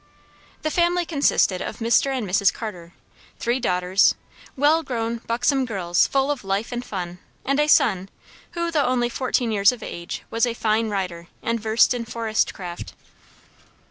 The 0.63 0.71
family 0.71 1.05
consisted 1.05 1.61
of 1.61 1.77
Mr. 1.77 2.07
and 2.07 2.27
Mrs. 2.27 2.51
Carter, 2.51 2.93
three 3.37 3.59
daughters, 3.59 4.15
well 4.57 4.81
grown, 4.81 5.17
buxom 5.27 5.63
girls, 5.63 6.07
full 6.07 6.31
of 6.31 6.43
life 6.43 6.71
and 6.71 6.83
fun, 6.83 7.19
and 7.45 7.59
a 7.59 7.67
son, 7.67 8.09
who, 8.53 8.71
though 8.71 8.85
only 8.85 9.09
fourteen 9.09 9.51
years 9.51 9.71
of 9.71 9.83
age, 9.83 10.23
was 10.31 10.47
a 10.47 10.55
fine 10.55 10.89
rider 10.89 11.27
and 11.43 11.59
versed 11.59 11.93
in 11.93 12.05
forest 12.05 12.51
craft. 12.51 12.95